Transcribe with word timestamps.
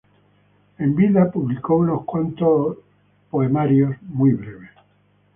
En 0.79 0.95
vida 0.95 1.31
publicó 1.31 1.75
unos 1.75 2.05
cuantos 2.05 2.75
poemarios, 3.29 3.95
muy 4.01 4.31
breves. 4.33 4.71